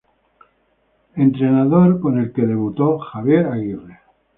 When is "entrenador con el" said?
1.15-2.33